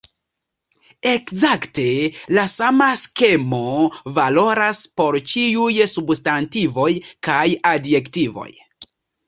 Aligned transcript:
Ekzakte 1.09 1.85
la 2.37 2.45
sama 2.53 2.87
skemo 3.03 3.61
valoras 4.17 4.81
por 5.03 5.21
ĉiuj 5.35 5.69
substantivoj 5.95 6.91
kaj 7.31 7.47
adjektivoj. 7.77 8.51